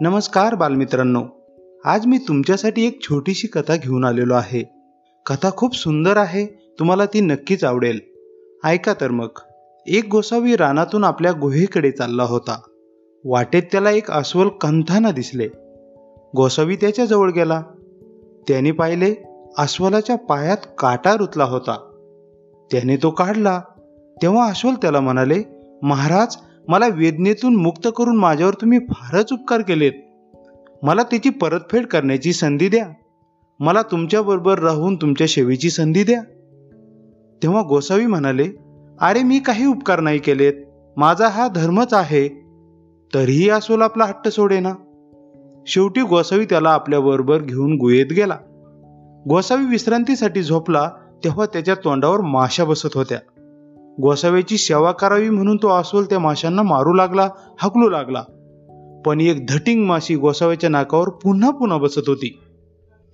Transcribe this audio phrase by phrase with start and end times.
[0.00, 1.24] नमस्कार बालमित्रांनो.
[1.84, 4.62] आज मी तुमच्यासाठी एक छोटीशी कथा घेऊन आलेलो आहे.
[5.26, 6.46] कथा खूप सुंदर आहे
[6.78, 8.00] तुम्हाला ती नक्कीच आवडेल.
[8.64, 9.28] ऐका तर मग.
[9.86, 12.60] एक गोसावी रानातून आपल्या गुहेकडे चालला होता.
[13.24, 15.48] वाटेत त्याला एक अस्वल कंथाना दिसले.
[16.36, 17.62] गोसावी त्याच्याजवळ गेला.
[18.48, 19.14] त्याने पाहिले
[19.58, 21.90] अस्वलाच्या पायात काटा रुतला होता.
[22.70, 23.60] त्याने तो काढला.
[24.22, 25.42] तेव्हा अस्वल त्याला म्हणाले
[25.82, 26.36] महाराज
[26.68, 29.92] मला वेदनेतून मुक्त करून माझ्यावर तुम्ही फारच उपकार केलेत.
[30.82, 32.86] मला त्याची परतफेड करण्याची संधी द्या.
[33.60, 36.22] मला तुमच्याबरोबर राहून तुमच्या सेवेची संधी द्या.
[37.42, 38.48] तेव्हा गोसावी म्हणाले
[39.00, 40.52] अरे मी काही उपकार नाही केलेत.
[40.96, 42.28] माझा हा धर्मच आहे.
[43.14, 44.72] तरीही असोल आपला हट्ट सोडेना.
[45.66, 48.36] शेवटी गोसावी त्याला आपल्याबरोबर घेऊन गुहेत गेला.
[49.28, 50.90] गोसावी विश्रांतीसाठी झोपला
[51.24, 53.18] तेव्हा त्याच्या तोंडावर माशा बसत होत्या.
[54.02, 57.28] गोसाव्याची सेवा करावी म्हणून तो अस्वल त्या माशांना मारू लागला
[57.60, 58.22] हकलू लागला.
[59.06, 62.40] पण एक धटिंग माशी गोसाव्याच्या नाकावर पुन्हा पुन्हा बसत होती.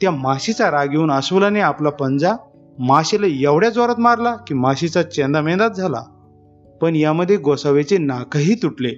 [0.01, 2.35] त्या माशीचा राग येऊन अस्वलाने आपला पंजा
[2.79, 6.03] माशीला एवढ्या जोरात मारला की माशीचा चेंदामेंदाच झाला.
[6.81, 8.91] पण यामध्ये गोसाव्याचे नाकही तुटले.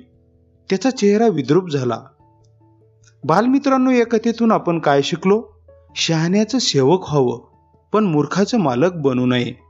[0.70, 1.98] त्याचा चेहरा विद्रूप झाला.
[3.24, 5.42] बालमित्रांनो या कथेतून आपण काय शिकलो?
[5.96, 7.40] शहाण्याचं सेवक व्हावं
[7.92, 9.63] पण मूर्खाचं मालक बनू नये.